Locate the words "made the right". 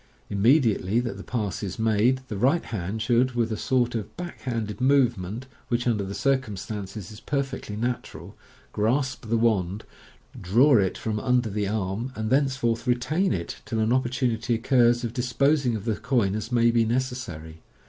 1.77-2.65